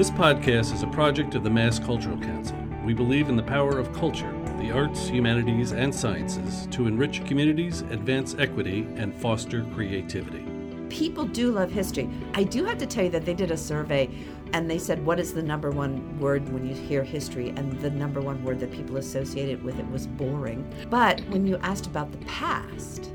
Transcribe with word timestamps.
This 0.00 0.10
podcast 0.10 0.72
is 0.72 0.82
a 0.82 0.86
project 0.86 1.34
of 1.34 1.44
the 1.44 1.50
Mass 1.50 1.78
Cultural 1.78 2.16
Council. 2.16 2.56
We 2.86 2.94
believe 2.94 3.28
in 3.28 3.36
the 3.36 3.42
power 3.42 3.78
of 3.78 3.92
culture, 3.92 4.32
the 4.58 4.70
arts, 4.70 5.06
humanities, 5.06 5.72
and 5.72 5.94
sciences 5.94 6.66
to 6.70 6.86
enrich 6.86 7.22
communities, 7.26 7.82
advance 7.82 8.34
equity, 8.38 8.88
and 8.96 9.14
foster 9.14 9.62
creativity. 9.74 10.46
People 10.88 11.26
do 11.26 11.52
love 11.52 11.70
history. 11.70 12.08
I 12.32 12.44
do 12.44 12.64
have 12.64 12.78
to 12.78 12.86
tell 12.86 13.04
you 13.04 13.10
that 13.10 13.26
they 13.26 13.34
did 13.34 13.50
a 13.50 13.58
survey 13.58 14.08
and 14.54 14.70
they 14.70 14.78
said, 14.78 15.04
What 15.04 15.20
is 15.20 15.34
the 15.34 15.42
number 15.42 15.70
one 15.70 16.18
word 16.18 16.50
when 16.50 16.66
you 16.66 16.74
hear 16.74 17.04
history? 17.04 17.50
And 17.50 17.78
the 17.80 17.90
number 17.90 18.22
one 18.22 18.42
word 18.42 18.58
that 18.60 18.72
people 18.72 18.96
associated 18.96 19.62
with 19.62 19.78
it 19.78 19.90
was 19.90 20.06
boring. 20.06 20.64
But 20.88 21.20
when 21.28 21.46
you 21.46 21.58
asked 21.58 21.86
about 21.86 22.10
the 22.10 22.24
past, 22.24 23.12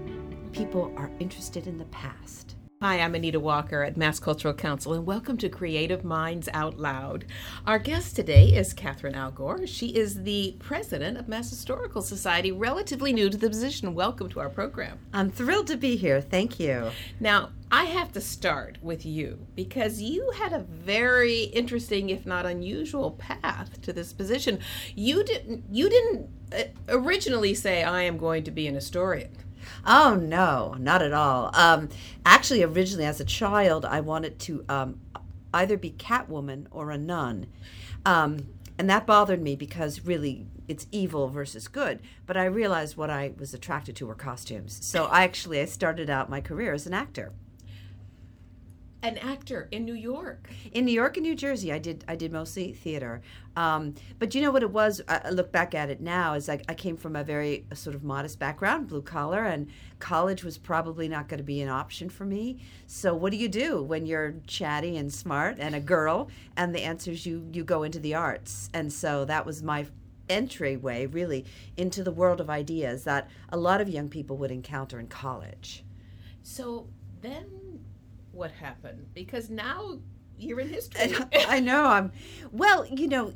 people 0.52 0.94
are 0.98 1.10
interested 1.20 1.66
in 1.66 1.80
the 1.80 1.86
past. 1.86 2.55
Hi, 2.82 3.00
I'm 3.00 3.16
Anita 3.16 3.40
Walker 3.40 3.84
at 3.84 3.96
Mass 3.96 4.20
Cultural 4.20 4.54
Council, 4.54 4.94
and 4.94 5.06
welcome 5.06 5.38
to 5.38 5.48
Creative 5.48 6.04
Minds 6.04 6.50
Out 6.54 6.78
Loud. 6.78 7.24
Our 7.66 7.80
guest 7.80 8.18
today 8.18 8.50
is 8.50 8.74
Catherine 8.74 9.14
Allgor. 9.14 9.66
She 9.66 9.96
is 9.96 10.24
the 10.24 10.58
president 10.60 11.18
of 11.18 11.30
Mass 11.30 11.50
Historical 11.50 12.02
Society, 12.02 12.52
relatively 12.52 13.14
new 13.14 13.30
to 13.30 13.38
the 13.38 13.48
position. 13.48 13.96
Welcome 13.96 14.28
to 14.28 14.42
our 14.42 14.50
program. 14.50 15.00
I'm 15.14 15.32
thrilled 15.32 15.68
to 15.68 15.78
be 15.78 15.96
here. 15.96 16.20
Thank 16.20 16.60
you. 16.60 16.92
Now, 17.22 17.52
I 17.72 17.86
have 17.86 18.12
to 18.12 18.22
start 18.22 18.78
with 18.82 19.06
you 19.06 19.48
because 19.56 20.02
you 20.02 20.32
had 20.32 20.52
a 20.52 20.60
very 20.60 21.44
interesting, 21.44 22.10
if 22.10 22.26
not 22.26 22.46
unusual, 22.46 23.12
path 23.12 23.82
to 23.84 23.94
this 23.94 24.12
position. 24.12 24.60
You 24.96 25.24
didn't. 25.24 25.64
You 25.72 25.90
didn't 25.90 26.30
uh, 26.54 26.64
originally 26.90 27.54
say, 27.54 27.84
"I 27.84 28.02
am 28.02 28.18
going 28.18 28.44
to 28.44 28.52
be 28.52 28.68
an 28.68 28.76
historian." 28.76 29.32
Oh 29.86 30.16
no, 30.16 30.76
not 30.80 31.02
at 31.02 31.14
all. 31.14 31.52
Um, 31.56 31.90
actually, 32.26 32.64
originally 32.64 33.06
as 33.06 33.20
a 33.20 33.26
child, 33.26 33.86
I 33.86 34.02
wanted 34.02 34.40
to 34.40 34.66
um, 34.70 35.00
either 35.54 35.78
be 35.78 35.92
Catwoman 35.92 36.68
or 36.72 36.92
a 36.92 36.98
nun, 36.98 37.48
um, 38.06 38.48
and 38.78 38.90
that 38.90 39.06
bothered 39.06 39.42
me 39.42 39.56
because 39.56 40.06
really 40.06 40.48
it's 40.68 40.88
evil 40.92 41.30
versus 41.30 41.68
good. 41.68 42.00
But 42.26 42.38
I 42.38 42.46
realized 42.46 42.98
what 42.98 43.10
I 43.10 43.34
was 43.38 43.54
attracted 43.54 43.96
to 43.98 44.08
were 44.08 44.16
costumes. 44.16 44.80
So 44.84 45.06
I 45.06 45.24
actually 45.24 45.62
I 45.62 45.66
started 45.66 46.10
out 46.10 46.30
my 46.30 46.42
career 46.42 46.74
as 46.74 46.88
an 46.88 46.94
actor 46.94 47.32
an 49.06 49.20
actor 49.20 49.68
in 49.72 49.86
New 49.86 49.94
York. 49.94 50.50
In 50.72 50.86
New 50.86 50.92
York 50.92 51.16
and 51.18 51.24
New 51.24 51.36
Jersey, 51.36 51.72
I 51.72 51.78
did 51.78 52.04
I 52.08 52.16
did 52.16 52.32
mostly 52.32 52.74
theater. 52.74 53.22
Um, 53.56 53.94
but 54.18 54.34
you 54.34 54.42
know 54.42 54.50
what 54.52 54.64
it 54.64 54.72
was? 54.72 55.00
I 55.08 55.30
look 55.30 55.52
back 55.52 55.76
at 55.76 55.92
it 55.92 56.02
now. 56.02 56.34
Is 56.34 56.50
I, 56.50 56.60
I 56.68 56.74
came 56.74 56.98
from 56.98 57.16
a 57.16 57.24
very 57.24 57.66
sort 57.74 57.96
of 57.96 58.04
modest 58.04 58.40
background, 58.40 58.88
blue 58.88 59.04
collar, 59.04 59.46
and 59.46 59.68
college 60.00 60.44
was 60.44 60.58
probably 60.58 61.08
not 61.08 61.30
going 61.30 61.38
to 61.38 61.44
be 61.44 61.62
an 61.62 61.70
option 61.70 62.10
for 62.10 62.26
me. 62.26 62.58
So 62.88 63.14
what 63.14 63.32
do 63.32 63.38
you 63.38 63.48
do 63.48 63.84
when 63.84 64.08
you're 64.08 64.36
chatty 64.48 64.98
and 64.98 65.14
smart 65.14 65.58
and 65.60 65.76
a 65.76 65.80
girl? 65.80 66.30
And 66.58 66.74
the 66.74 66.82
answer 66.82 67.12
is 67.12 67.26
you 67.28 67.48
you 67.54 67.64
go 67.64 67.84
into 67.84 68.00
the 68.00 68.16
arts. 68.16 68.70
And 68.74 68.92
so 68.92 69.24
that 69.26 69.46
was 69.46 69.62
my 69.62 69.86
entryway 70.28 71.06
really 71.06 71.46
into 71.78 72.04
the 72.04 72.12
world 72.12 72.42
of 72.42 72.50
ideas 72.50 73.04
that 73.04 73.30
a 73.50 73.58
lot 73.58 73.82
of 73.82 73.88
young 73.88 74.10
people 74.10 74.36
would 74.38 74.50
encounter 74.50 75.00
in 75.00 75.06
college. 75.08 75.84
So 76.42 76.88
then 77.22 77.65
what 78.36 78.52
happened 78.52 79.08
because 79.14 79.50
now 79.50 80.00
you're 80.38 80.60
in 80.60 80.70
history. 80.70 81.16
I 81.48 81.60
know. 81.60 81.86
I'm 81.86 82.12
well. 82.52 82.86
You 82.86 83.08
know, 83.08 83.34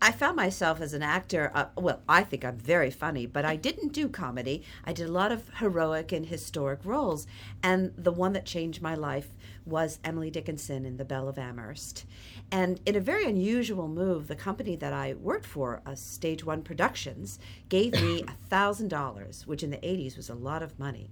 I 0.00 0.12
found 0.12 0.36
myself 0.36 0.80
as 0.80 0.92
an 0.94 1.02
actor. 1.02 1.50
Uh, 1.54 1.66
well, 1.76 2.00
I 2.08 2.22
think 2.22 2.44
I'm 2.44 2.56
very 2.56 2.90
funny, 2.90 3.26
but 3.26 3.44
I 3.44 3.56
didn't 3.56 3.92
do 3.92 4.08
comedy. 4.08 4.62
I 4.84 4.92
did 4.92 5.08
a 5.08 5.12
lot 5.12 5.32
of 5.32 5.50
heroic 5.56 6.12
and 6.12 6.26
historic 6.26 6.80
roles, 6.84 7.26
and 7.62 7.92
the 7.96 8.12
one 8.12 8.32
that 8.34 8.46
changed 8.46 8.80
my 8.80 8.94
life 8.94 9.28
was 9.66 9.98
Emily 10.04 10.30
Dickinson 10.30 10.86
in 10.86 10.96
The 10.96 11.04
Belle 11.04 11.28
of 11.28 11.38
Amherst. 11.38 12.06
And 12.52 12.80
in 12.86 12.94
a 12.94 13.00
very 13.00 13.24
unusual 13.24 13.88
move, 13.88 14.28
the 14.28 14.36
company 14.36 14.76
that 14.76 14.92
I 14.92 15.14
worked 15.14 15.46
for, 15.46 15.82
uh, 15.84 15.96
Stage 15.96 16.44
One 16.44 16.62
Productions, 16.62 17.40
gave 17.68 17.92
me 17.94 18.22
$1,000, 18.50 19.46
which 19.46 19.64
in 19.64 19.70
the 19.70 19.78
80s 19.78 20.16
was 20.16 20.30
a 20.30 20.34
lot 20.34 20.62
of 20.62 20.78
money, 20.78 21.10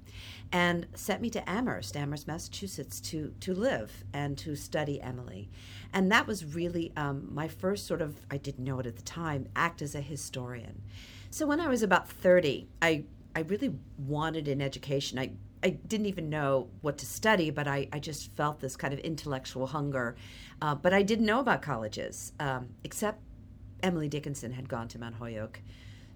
and 0.52 0.86
sent 0.94 1.20
me 1.20 1.30
to 1.30 1.50
Amherst, 1.50 1.96
Amherst, 1.96 2.28
Massachusetts, 2.28 3.00
to, 3.00 3.34
to 3.40 3.52
live 3.52 4.04
and 4.12 4.38
to 4.38 4.54
study 4.54 5.00
Emily. 5.00 5.50
And 5.92 6.10
that 6.12 6.28
was 6.28 6.44
really 6.44 6.92
um, 6.96 7.28
my 7.32 7.48
first 7.48 7.86
sort 7.86 8.00
of, 8.00 8.24
I 8.30 8.36
didn't 8.36 8.64
know 8.64 8.78
it 8.78 8.86
at 8.86 8.96
the 8.96 9.02
time, 9.02 9.48
act 9.56 9.82
as 9.82 9.96
a 9.96 10.00
historian. 10.00 10.82
So 11.30 11.46
when 11.46 11.60
I 11.60 11.66
was 11.66 11.82
about 11.82 12.08
30, 12.08 12.68
I, 12.80 13.02
I 13.34 13.40
really 13.40 13.74
wanted 13.98 14.46
an 14.46 14.62
education. 14.62 15.18
I 15.18 15.32
I 15.64 15.70
didn't 15.70 16.06
even 16.06 16.28
know 16.28 16.68
what 16.82 16.98
to 16.98 17.06
study, 17.06 17.50
but 17.50 17.66
I, 17.66 17.88
I 17.90 17.98
just 17.98 18.30
felt 18.36 18.60
this 18.60 18.76
kind 18.76 18.92
of 18.92 19.00
intellectual 19.00 19.66
hunger. 19.66 20.14
Uh, 20.60 20.74
but 20.74 20.92
I 20.92 21.02
didn't 21.02 21.24
know 21.24 21.40
about 21.40 21.62
colleges, 21.62 22.32
um, 22.38 22.68
except 22.84 23.20
Emily 23.82 24.08
Dickinson 24.08 24.52
had 24.52 24.68
gone 24.68 24.88
to 24.88 24.98
Mount 24.98 25.14
Holyoke. 25.14 25.60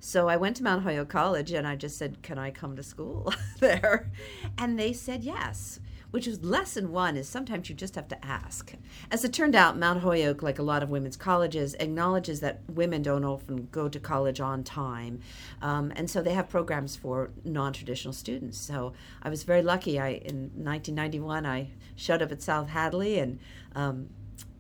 So 0.01 0.29
I 0.29 0.37
went 0.37 0.57
to 0.57 0.63
Mount 0.63 0.83
Holyoke 0.83 1.09
College 1.09 1.53
and 1.53 1.67
I 1.67 1.77
just 1.77 1.97
said, 1.99 2.23
Can 2.23 2.39
I 2.39 2.51
come 2.51 2.77
to 2.77 2.83
school 2.83 3.33
there? 3.59 4.13
And 4.59 4.79
they 4.79 4.93
said 4.93 5.25
yes 5.25 5.81
which 6.11 6.27
is 6.27 6.43
lesson 6.43 6.91
one 6.91 7.17
is 7.17 7.29
sometimes 7.29 7.69
you 7.69 7.75
just 7.75 7.95
have 7.95 8.09
to 8.09 8.25
ask. 8.25 8.75
As 9.11 9.25
it 9.25 9.33
turned 9.33 9.55
out, 9.55 9.79
Mount 9.79 10.01
Holyoke, 10.01 10.43
like 10.43 10.59
a 10.59 10.63
lot 10.63 10.83
of 10.83 10.89
women's 10.89 11.17
colleges, 11.17 11.75
acknowledges 11.75 12.41
that 12.41 12.61
women 12.69 13.03
don't 13.03 13.25
often 13.25 13.69
go 13.71 13.89
to 13.89 14.01
college 14.01 14.41
on 14.41 14.65
time. 14.65 15.21
Um, 15.61 15.93
and 15.97 16.09
so 16.09 16.23
they 16.23 16.33
have 16.33 16.49
programs 16.49 16.97
for 16.97 17.31
non-traditional 17.45 18.15
students. 18.15 18.59
So 18.59 18.95
I 19.23 19.29
was 19.29 19.43
very 19.43 19.63
lucky. 19.63 19.99
I 19.99 20.09
In 20.09 20.51
1991, 20.55 21.45
I 21.45 21.71
showed 21.97 22.23
up 22.23 22.33
at 22.33 22.43
South 22.43 22.69
Hadley 22.71 23.19
and 23.19 23.39
um, 23.75 24.09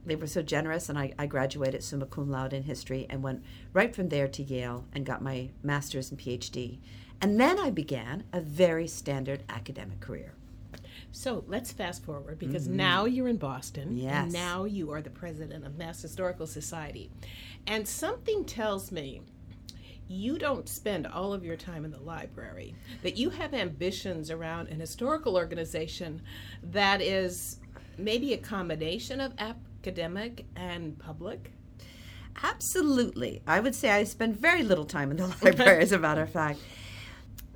they 0.08 0.16
were 0.16 0.26
so 0.26 0.42
generous, 0.42 0.88
and 0.88 0.98
I, 0.98 1.12
I, 1.18 1.26
graduated 1.26 1.82
summa 1.82 2.06
cum 2.06 2.30
laude 2.30 2.54
in 2.54 2.62
history 2.62 3.06
and 3.10 3.22
went 3.22 3.44
right 3.74 3.94
from 3.94 4.08
there 4.08 4.26
to 4.26 4.42
Yale 4.42 4.86
and 4.94 5.04
got 5.04 5.22
my 5.22 5.50
master's 5.62 6.10
and 6.10 6.18
PhD. 6.18 6.78
And 7.20 7.38
then 7.38 7.58
I 7.58 7.70
began 7.70 8.24
a 8.32 8.40
very 8.40 8.86
standard 8.86 9.42
academic 9.48 10.00
career. 10.00 10.32
So 11.12 11.44
let's 11.46 11.72
fast 11.72 12.04
forward 12.04 12.38
because 12.38 12.68
mm-hmm. 12.68 12.76
now 12.76 13.04
you're 13.04 13.28
in 13.28 13.38
Boston. 13.38 13.96
Yes. 13.96 14.24
And 14.24 14.32
now 14.32 14.64
you 14.64 14.92
are 14.92 15.00
the 15.00 15.10
president 15.10 15.64
of 15.64 15.76
Mass 15.76 16.02
Historical 16.02 16.46
Society. 16.46 17.10
And 17.66 17.88
something 17.88 18.44
tells 18.44 18.92
me 18.92 19.22
you 20.08 20.38
don't 20.38 20.68
spend 20.68 21.06
all 21.06 21.32
of 21.32 21.44
your 21.44 21.56
time 21.56 21.84
in 21.84 21.90
the 21.90 22.00
library, 22.00 22.74
that 23.02 23.16
you 23.18 23.30
have 23.30 23.52
ambitions 23.52 24.30
around 24.30 24.68
an 24.68 24.80
historical 24.80 25.36
organization 25.36 26.22
that 26.62 27.02
is 27.02 27.60
maybe 27.98 28.32
a 28.32 28.38
combination 28.38 29.20
of 29.20 29.34
academic 29.38 30.46
and 30.56 30.98
public. 30.98 31.52
Absolutely. 32.42 33.42
I 33.46 33.60
would 33.60 33.74
say 33.74 33.90
I 33.90 34.04
spend 34.04 34.36
very 34.36 34.62
little 34.62 34.86
time 34.86 35.10
in 35.10 35.18
the 35.18 35.26
library, 35.42 35.82
as 35.82 35.92
a 35.92 35.98
matter 35.98 36.22
of 36.22 36.30
fact. 36.30 36.60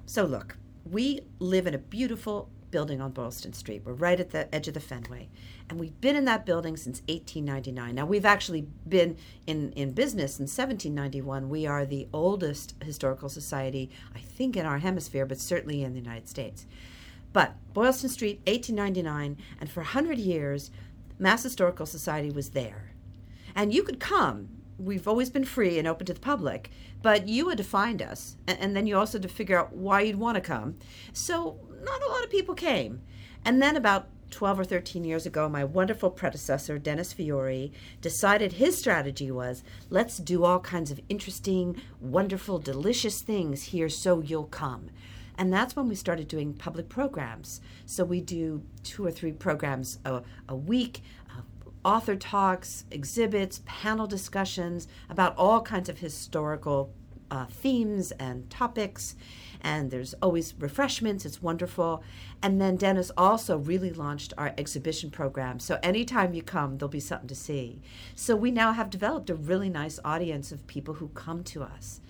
So, 0.04 0.24
look, 0.24 0.56
we 0.84 1.20
live 1.38 1.66
in 1.66 1.74
a 1.74 1.78
beautiful 1.78 2.50
building 2.72 3.00
on 3.00 3.12
Boylston 3.12 3.52
Street. 3.52 3.82
We're 3.84 3.92
right 3.92 4.18
at 4.18 4.30
the 4.30 4.52
edge 4.52 4.66
of 4.66 4.74
the 4.74 4.80
Fenway. 4.80 5.28
And 5.68 5.78
we've 5.78 6.00
been 6.00 6.16
in 6.16 6.24
that 6.24 6.44
building 6.44 6.76
since 6.76 7.02
1899. 7.02 7.94
Now, 7.94 8.06
we've 8.06 8.26
actually 8.26 8.66
been 8.88 9.16
in, 9.46 9.70
in 9.72 9.92
business 9.92 10.40
in 10.40 10.44
1791. 10.44 11.48
We 11.48 11.66
are 11.66 11.86
the 11.86 12.08
oldest 12.12 12.74
historical 12.82 13.28
society, 13.28 13.90
I 14.14 14.18
think, 14.18 14.56
in 14.56 14.66
our 14.66 14.78
hemisphere, 14.78 15.24
but 15.26 15.38
certainly 15.38 15.84
in 15.84 15.92
the 15.92 16.00
United 16.00 16.28
States. 16.28 16.66
But 17.32 17.54
Boylston 17.72 18.10
Street, 18.10 18.40
1899, 18.46 19.36
and 19.60 19.70
for 19.70 19.80
100 19.80 20.18
years, 20.18 20.70
Mass 21.18 21.42
Historical 21.42 21.86
Society 21.86 22.30
was 22.30 22.50
there. 22.50 22.90
And 23.54 23.72
you 23.72 23.82
could 23.82 24.00
come. 24.00 24.48
We've 24.78 25.06
always 25.06 25.30
been 25.30 25.44
free 25.44 25.78
and 25.78 25.86
open 25.86 26.06
to 26.06 26.14
the 26.14 26.20
public, 26.20 26.70
but 27.02 27.28
you 27.28 27.48
had 27.48 27.58
to 27.58 27.64
find 27.64 28.02
us, 28.02 28.36
and, 28.46 28.58
and 28.58 28.76
then 28.76 28.86
you 28.86 28.96
also 28.96 29.18
had 29.18 29.22
to 29.22 29.28
figure 29.28 29.58
out 29.58 29.72
why 29.72 30.00
you'd 30.00 30.18
want 30.18 30.34
to 30.36 30.40
come. 30.40 30.76
So 31.12 31.60
not 31.82 32.02
a 32.02 32.10
lot 32.10 32.24
of 32.24 32.30
people 32.30 32.54
came. 32.54 33.02
And 33.44 33.60
then 33.60 33.76
about 33.76 34.08
12 34.30 34.60
or 34.60 34.64
13 34.64 35.04
years 35.04 35.26
ago, 35.26 35.48
my 35.48 35.62
wonderful 35.62 36.10
predecessor, 36.10 36.78
Dennis 36.78 37.12
Fiori, 37.12 37.72
decided 38.00 38.54
his 38.54 38.78
strategy 38.78 39.30
was 39.30 39.62
let's 39.90 40.16
do 40.16 40.44
all 40.44 40.58
kinds 40.60 40.90
of 40.90 41.00
interesting, 41.08 41.80
wonderful, 42.00 42.58
delicious 42.58 43.20
things 43.20 43.64
here 43.64 43.88
so 43.88 44.20
you'll 44.20 44.44
come. 44.44 44.90
And 45.36 45.52
that's 45.52 45.76
when 45.76 45.88
we 45.88 45.94
started 45.94 46.28
doing 46.28 46.54
public 46.54 46.88
programs. 46.88 47.60
So 47.86 48.04
we 48.04 48.20
do 48.20 48.62
two 48.82 49.04
or 49.04 49.10
three 49.10 49.32
programs 49.32 49.98
a, 50.04 50.22
a 50.48 50.56
week. 50.56 51.02
Uh, 51.30 51.42
author 51.84 52.16
talks, 52.16 52.84
exhibits, 52.90 53.62
panel 53.64 54.06
discussions 54.06 54.88
about 55.08 55.36
all 55.36 55.60
kinds 55.60 55.88
of 55.88 55.98
historical 55.98 56.92
uh, 57.32 57.46
themes 57.46 58.12
and 58.12 58.48
topics 58.50 59.16
and 59.62 59.90
there's 59.90 60.12
always 60.20 60.54
refreshments. 60.58 61.24
It's 61.24 61.40
wonderful. 61.40 62.02
And 62.42 62.60
then 62.60 62.76
Dennis 62.76 63.10
also 63.16 63.56
really 63.56 63.90
launched 63.90 64.34
our 64.36 64.52
exhibition 64.58 65.10
program. 65.10 65.58
So 65.60 65.78
anytime 65.82 66.34
you 66.34 66.42
come, 66.42 66.76
there'll 66.76 66.90
be 66.90 67.00
something 67.00 67.28
to 67.28 67.34
see. 67.34 67.80
So 68.14 68.36
we 68.36 68.50
now 68.50 68.72
have 68.72 68.90
developed 68.90 69.30
a 69.30 69.34
really 69.34 69.70
nice 69.70 69.98
audience 70.04 70.52
of 70.52 70.66
people 70.66 70.94
who 70.94 71.08
come 71.08 71.42
to 71.44 71.62
us. 71.62 72.00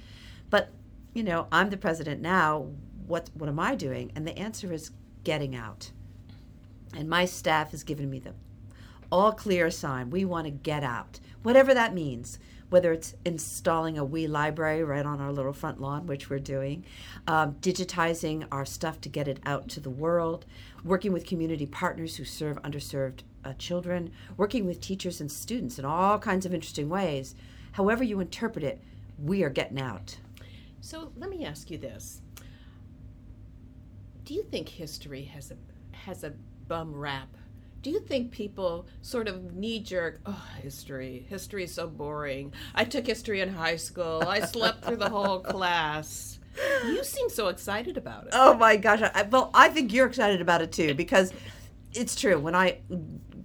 But, 0.51 0.71
you 1.15 1.23
know, 1.23 1.47
I'm 1.53 1.71
the 1.71 1.77
president 1.77 2.21
now. 2.21 2.69
What, 3.07 3.31
what 3.35 3.49
am 3.49 3.61
I 3.61 3.75
doing? 3.75 4.11
And 4.17 4.27
the 4.27 4.39
answer 4.39 4.73
is 4.73 4.91
getting 5.23 5.55
out. 5.55 5.93
And 6.97 7.09
my 7.09 7.27
staff 7.27 7.71
has 7.71 7.85
given 7.85 8.11
me 8.11 8.19
the 8.19 8.35
all 9.11 9.33
clear 9.33 9.71
sign. 9.71 10.09
We 10.09 10.25
want 10.25 10.47
to 10.47 10.51
get 10.51 10.83
out. 10.83 11.21
whatever 11.43 11.75
that 11.75 11.93
means. 11.93 12.39
Whether 12.73 12.91
it's 12.91 13.15
installing 13.27 13.99
a 13.99 14.05
wee 14.05 14.27
library 14.27 14.83
right 14.83 15.05
on 15.05 15.21
our 15.21 15.31
little 15.31 15.53
front 15.53 15.79
lawn, 15.79 16.07
which 16.07 16.31
we're 16.31 16.39
doing, 16.39 16.87
um, 17.27 17.57
digitizing 17.61 18.47
our 18.51 18.65
stuff 18.65 18.99
to 19.03 19.11
get 19.11 19.29
it 19.29 19.41
out 19.45 19.69
to 19.69 19.81
the 19.81 19.91
world, 19.91 20.47
working 20.83 21.13
with 21.13 21.27
community 21.27 21.67
partners 21.67 22.17
who 22.17 22.25
serve 22.25 22.57
underserved 22.63 23.25
uh, 23.45 23.53
children, 23.59 24.11
working 24.39 24.65
with 24.65 24.81
teachers 24.81 25.21
and 25.21 25.31
students 25.31 25.79
in 25.79 25.85
all 25.85 26.19
kinds 26.19 26.47
of 26.47 26.55
interesting 26.55 26.89
ways. 26.89 27.35
However, 27.73 28.03
you 28.03 28.21
interpret 28.21 28.65
it, 28.65 28.81
we 29.23 29.43
are 29.43 29.51
getting 29.51 29.79
out. 29.79 30.17
So 30.81 31.13
let 31.19 31.29
me 31.29 31.45
ask 31.45 31.71
you 31.71 31.77
this: 31.77 32.23
Do 34.25 34.33
you 34.33 34.45
think 34.45 34.71
history 34.71 35.25
has 35.25 35.51
a 35.51 35.57
has 35.95 36.25
a 36.25 36.33
bum 36.69 36.95
rap? 36.95 37.29
Do 37.83 37.91
you 37.91 37.99
think 37.99 38.31
people 38.31 38.87
sort 39.01 39.27
of 39.27 39.55
knee 39.55 39.81
jerk, 39.81 40.21
oh, 40.25 40.47
history, 40.63 41.27
history 41.29 41.65
is 41.65 41.75
so 41.75 41.89
boring. 41.89 42.53
I 42.77 42.85
took 42.85 43.07
history 43.07 43.41
in 43.41 43.49
high 43.49 43.77
school. 43.77 44.23
I 44.27 44.41
slept 44.41 44.85
through 44.85 44.97
the 44.97 45.11
whole 45.11 45.41
class. 45.41 46.39
You 46.87 47.03
seem 47.03 47.29
so 47.29 47.49
excited 47.49 47.97
about 47.97 48.27
it. 48.27 48.31
Oh 48.35 48.55
my 48.55 48.77
gosh. 48.77 49.03
I, 49.03 49.23
well, 49.23 49.51
I 49.53 49.69
think 49.69 49.93
you're 49.93 50.07
excited 50.07 50.41
about 50.41 50.63
it 50.63 50.71
too 50.71 50.95
because 50.95 51.33
it's 51.93 52.15
true. 52.15 52.39
When 52.39 52.55
I 52.55 52.79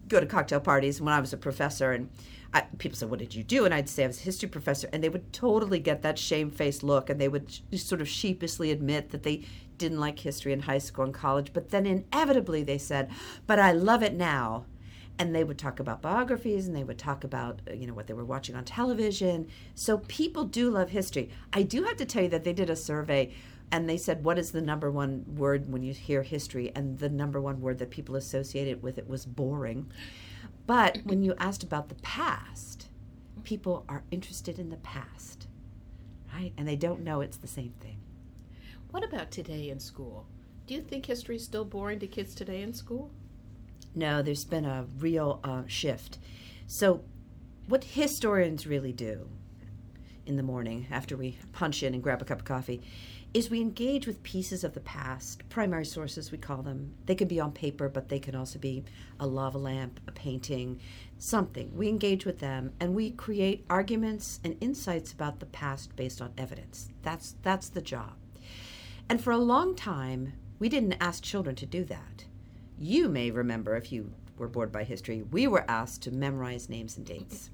go 0.07 0.19
to 0.19 0.25
cocktail 0.27 0.59
parties, 0.59 1.01
when 1.01 1.13
I 1.13 1.19
was 1.19 1.33
a 1.33 1.37
professor, 1.37 1.93
and 1.93 2.09
I, 2.53 2.61
people 2.77 2.95
said, 2.95 3.09
What 3.09 3.19
did 3.19 3.33
you 3.33 3.43
do? 3.43 3.65
And 3.65 3.73
I'd 3.73 3.89
say 3.89 4.03
I 4.03 4.07
was 4.07 4.19
a 4.19 4.23
history 4.23 4.49
professor, 4.49 4.87
and 4.93 5.03
they 5.03 5.09
would 5.09 5.33
totally 5.33 5.79
get 5.79 6.01
that 6.03 6.19
shamefaced 6.19 6.83
look 6.83 7.09
and 7.09 7.19
they 7.19 7.27
would 7.27 7.51
sort 7.75 8.01
of 8.01 8.07
sheepishly 8.07 8.71
admit 8.71 9.09
that 9.09 9.23
they 9.23 9.45
didn't 9.77 9.99
like 9.99 10.19
history 10.19 10.53
in 10.53 10.61
high 10.61 10.77
school 10.77 11.05
and 11.05 11.13
college. 11.13 11.51
But 11.53 11.69
then 11.69 11.85
inevitably 11.85 12.63
they 12.63 12.77
said, 12.77 13.09
But 13.45 13.59
I 13.59 13.71
love 13.71 14.03
it 14.03 14.13
now. 14.13 14.65
And 15.19 15.33
they 15.33 15.43
would 15.43 15.57
talk 15.57 15.79
about 15.79 16.01
biographies 16.01 16.67
and 16.67 16.75
they 16.75 16.83
would 16.83 16.99
talk 16.99 17.23
about 17.23 17.61
uh, 17.67 17.73
you 17.73 17.87
know 17.87 17.93
what 17.93 18.05
they 18.05 18.13
were 18.13 18.25
watching 18.25 18.55
on 18.55 18.65
television. 18.65 19.47
So 19.73 19.99
people 20.07 20.43
do 20.43 20.69
love 20.69 20.89
history. 20.89 21.29
I 21.53 21.63
do 21.63 21.83
have 21.83 21.97
to 21.97 22.05
tell 22.05 22.23
you 22.23 22.29
that 22.29 22.43
they 22.43 22.53
did 22.53 22.69
a 22.69 22.75
survey 22.75 23.33
and 23.71 23.89
they 23.89 23.97
said 23.97 24.23
what 24.23 24.37
is 24.37 24.51
the 24.51 24.61
number 24.61 24.91
one 24.91 25.25
word 25.35 25.71
when 25.71 25.81
you 25.81 25.93
hear 25.93 26.21
history? 26.21 26.71
And 26.75 26.99
the 26.99 27.09
number 27.09 27.41
one 27.41 27.61
word 27.61 27.79
that 27.79 27.89
people 27.89 28.15
associated 28.15 28.83
with 28.83 28.97
it 28.99 29.09
was 29.09 29.25
boring. 29.25 29.91
But 30.67 30.99
when 31.03 31.23
you 31.23 31.33
asked 31.39 31.63
about 31.63 31.89
the 31.89 31.95
past 31.95 32.89
people 33.43 33.85
are 33.87 34.03
interested 34.11 34.59
in 34.59 34.69
the 34.69 34.77
past 34.77 35.47
right? 36.33 36.53
And 36.57 36.67
they 36.67 36.75
don't 36.75 37.03
know 37.03 37.21
it's 37.21 37.37
the 37.37 37.47
same 37.47 37.73
thing 37.79 37.97
what 38.91 39.03
about 39.03 39.31
today 39.31 39.69
in 39.69 39.79
school 39.79 40.25
do 40.65 40.73
you 40.73 40.81
think 40.81 41.05
history 41.05 41.37
is 41.37 41.45
still 41.45 41.65
boring 41.65 41.99
to 41.99 42.07
kids 42.07 42.35
today 42.35 42.61
in 42.61 42.73
school 42.73 43.11
no, 43.97 44.21
there's 44.21 44.45
been 44.45 44.65
a 44.65 44.85
real 44.99 45.39
uh, 45.43 45.63
shift. 45.65 46.19
So, 46.67 47.01
what 47.67 47.83
historians 47.83 48.67
really 48.67 48.93
do 48.93 49.27
in 50.27 50.35
the 50.35 50.43
morning 50.43 50.85
after 50.91 51.17
we 51.17 51.39
punch 51.51 51.81
in 51.81 51.95
and 51.95 52.03
grab 52.03 52.21
a 52.21 52.25
cup 52.25 52.39
of 52.39 52.45
coffee 52.45 52.81
is 53.33 53.49
we 53.49 53.59
engage 53.59 54.05
with 54.05 54.21
pieces 54.21 54.63
of 54.63 54.73
the 54.73 54.81
past, 54.81 55.49
primary 55.49 55.85
sources 55.85 56.31
we 56.31 56.37
call 56.37 56.61
them. 56.61 56.93
They 57.07 57.15
can 57.15 57.27
be 57.27 57.39
on 57.39 57.51
paper, 57.51 57.89
but 57.89 58.07
they 58.07 58.19
can 58.19 58.35
also 58.35 58.59
be 58.59 58.85
a 59.19 59.25
lava 59.25 59.57
lamp, 59.57 59.99
a 60.07 60.11
painting, 60.11 60.79
something. 61.17 61.75
We 61.75 61.89
engage 61.89 62.23
with 62.23 62.39
them 62.39 62.73
and 62.79 62.93
we 62.93 63.11
create 63.11 63.65
arguments 63.67 64.39
and 64.43 64.55
insights 64.61 65.11
about 65.11 65.39
the 65.39 65.47
past 65.47 65.95
based 65.95 66.21
on 66.21 66.33
evidence. 66.37 66.89
That's 67.01 67.35
that's 67.41 67.69
the 67.69 67.81
job. 67.81 68.13
And 69.09 69.21
for 69.21 69.31
a 69.31 69.37
long 69.37 69.75
time, 69.75 70.33
we 70.59 70.69
didn't 70.69 70.97
ask 70.99 71.23
children 71.23 71.55
to 71.57 71.65
do 71.65 71.83
that. 71.85 72.25
You 72.77 73.07
may 73.07 73.31
remember, 73.31 73.75
if 73.75 73.91
you 73.91 74.11
were 74.37 74.47
bored 74.47 74.71
by 74.71 74.83
history, 74.83 75.23
we 75.23 75.47
were 75.47 75.69
asked 75.69 76.03
to 76.03 76.11
memorize 76.11 76.69
names 76.69 76.97
and 76.97 77.05
dates. 77.05 77.49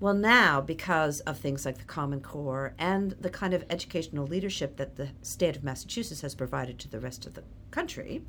Well, 0.00 0.14
now, 0.14 0.62
because 0.62 1.20
of 1.20 1.38
things 1.38 1.66
like 1.66 1.76
the 1.76 1.84
Common 1.84 2.22
Core 2.22 2.74
and 2.78 3.12
the 3.20 3.28
kind 3.28 3.52
of 3.52 3.66
educational 3.68 4.26
leadership 4.26 4.78
that 4.78 4.96
the 4.96 5.10
state 5.20 5.56
of 5.56 5.62
Massachusetts 5.62 6.22
has 6.22 6.34
provided 6.34 6.78
to 6.78 6.88
the 6.88 7.00
rest 7.00 7.26
of 7.26 7.34
the 7.34 7.42
country, 7.70 8.22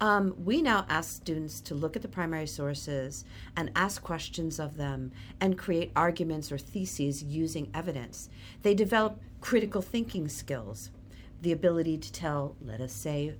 um, 0.00 0.34
we 0.44 0.60
now 0.60 0.84
ask 0.88 1.16
students 1.16 1.60
to 1.62 1.74
look 1.74 1.96
at 1.96 2.02
the 2.02 2.08
primary 2.08 2.46
sources 2.46 3.24
and 3.56 3.70
ask 3.74 4.02
questions 4.02 4.60
of 4.60 4.76
them 4.76 5.10
and 5.40 5.58
create 5.58 5.90
arguments 5.96 6.52
or 6.52 6.58
theses 6.58 7.22
using 7.22 7.70
evidence. 7.72 8.28
They 8.62 8.74
develop 8.74 9.18
critical 9.40 9.82
thinking 9.82 10.28
skills, 10.28 10.90
the 11.42 11.52
ability 11.52 11.98
to 11.98 12.12
tell, 12.12 12.56
let 12.60 12.80
us 12.80 12.92
say, 12.92 13.34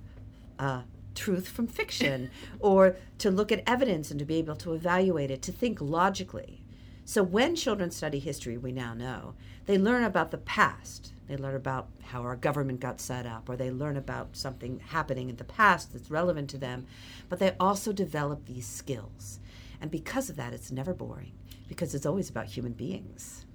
uh, 0.57 0.83
truth 1.15 1.47
from 1.47 1.67
fiction 1.67 2.29
or 2.59 2.95
to 3.17 3.29
look 3.29 3.51
at 3.51 3.63
evidence 3.67 4.09
and 4.11 4.19
to 4.19 4.25
be 4.25 4.35
able 4.35 4.55
to 4.55 4.73
evaluate 4.73 5.31
it, 5.31 5.41
to 5.43 5.51
think 5.51 5.81
logically. 5.81 6.63
So 7.05 7.23
when 7.23 7.55
children 7.55 7.91
study 7.91 8.19
history, 8.19 8.57
we 8.57 8.71
now 8.71 8.93
know, 8.93 9.33
they 9.65 9.77
learn 9.77 10.03
about 10.03 10.31
the 10.31 10.37
past. 10.37 11.13
They 11.27 11.37
learn 11.37 11.55
about 11.55 11.89
how 12.03 12.21
our 12.21 12.35
government 12.35 12.79
got 12.79 13.01
set 13.01 13.25
up, 13.25 13.49
or 13.49 13.55
they 13.55 13.71
learn 13.71 13.97
about 13.97 14.35
something 14.35 14.79
happening 14.79 15.29
in 15.29 15.35
the 15.35 15.43
past 15.43 15.91
that's 15.93 16.09
relevant 16.09 16.49
to 16.51 16.57
them, 16.57 16.85
but 17.27 17.39
they 17.39 17.55
also 17.59 17.91
develop 17.93 18.45
these 18.45 18.67
skills. 18.67 19.39
And 19.81 19.91
because 19.91 20.29
of 20.29 20.35
that, 20.37 20.53
it's 20.53 20.71
never 20.71 20.93
boring, 20.93 21.31
because 21.67 21.95
it's 21.95 22.05
always 22.05 22.29
about 22.29 22.45
human 22.45 22.73
beings. 22.73 23.45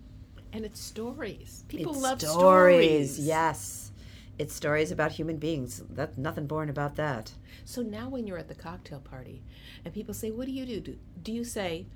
And 0.52 0.64
it's 0.64 0.80
stories. 0.80 1.64
People 1.68 1.92
it's 1.92 2.02
love 2.02 2.20
stories. 2.20 3.14
stories. 3.14 3.18
Yes. 3.20 3.83
It's 4.36 4.54
stories 4.54 4.90
about 4.90 5.12
human 5.12 5.36
beings. 5.36 5.82
That's 5.88 6.18
nothing 6.18 6.46
boring 6.46 6.68
about 6.68 6.96
that. 6.96 7.32
So 7.64 7.82
now, 7.82 8.08
when 8.08 8.26
you're 8.26 8.38
at 8.38 8.48
the 8.48 8.54
cocktail 8.54 8.98
party 8.98 9.42
and 9.84 9.94
people 9.94 10.12
say, 10.12 10.30
What 10.30 10.46
do 10.46 10.52
you? 10.52 10.80
Do, 10.80 10.98
do 11.22 11.32
you 11.32 11.44
say, 11.44 11.86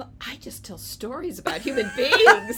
well, 0.00 0.10
I 0.26 0.36
just 0.36 0.64
tell 0.64 0.78
stories 0.78 1.38
about 1.38 1.60
human 1.60 1.90
beings. 1.96 2.56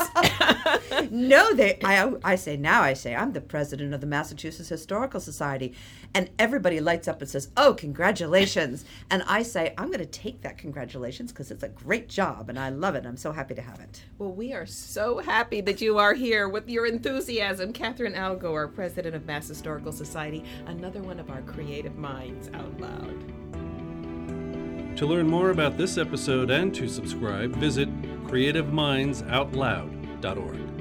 no, 1.10 1.52
they. 1.52 1.76
I, 1.82 2.12
I 2.22 2.36
say 2.36 2.56
now. 2.56 2.82
I 2.82 2.92
say 2.92 3.16
I'm 3.16 3.32
the 3.32 3.40
president 3.40 3.92
of 3.92 4.00
the 4.00 4.06
Massachusetts 4.06 4.68
Historical 4.68 5.18
Society, 5.18 5.74
and 6.14 6.30
everybody 6.38 6.78
lights 6.78 7.08
up 7.08 7.20
and 7.20 7.28
says, 7.28 7.48
"Oh, 7.56 7.74
congratulations!" 7.74 8.84
And 9.10 9.24
I 9.26 9.42
say 9.42 9.74
I'm 9.76 9.88
going 9.88 9.98
to 9.98 10.06
take 10.06 10.42
that 10.42 10.56
congratulations 10.56 11.32
because 11.32 11.50
it's 11.50 11.64
a 11.64 11.68
great 11.68 12.08
job 12.08 12.48
and 12.48 12.60
I 12.60 12.68
love 12.68 12.94
it. 12.94 13.04
I'm 13.04 13.16
so 13.16 13.32
happy 13.32 13.54
to 13.54 13.62
have 13.62 13.80
it. 13.80 14.04
Well, 14.18 14.32
we 14.32 14.52
are 14.52 14.66
so 14.66 15.18
happy 15.18 15.60
that 15.62 15.80
you 15.80 15.98
are 15.98 16.14
here 16.14 16.48
with 16.48 16.68
your 16.68 16.86
enthusiasm, 16.86 17.72
Catherine 17.72 18.14
Allgor, 18.14 18.72
president 18.72 19.16
of 19.16 19.26
Mass 19.26 19.48
Historical 19.48 19.90
Society, 19.90 20.44
another 20.66 21.02
one 21.02 21.18
of 21.18 21.28
our 21.28 21.42
creative 21.42 21.96
minds 21.96 22.50
out 22.54 22.80
loud. 22.80 23.71
To 25.02 25.08
learn 25.08 25.26
more 25.26 25.50
about 25.50 25.76
this 25.76 25.99
episode 25.99 26.52
and 26.52 26.73
to 26.76 26.87
subscribe, 26.87 27.56
visit 27.56 27.88
creativemindsoutloud.org. 28.23 30.72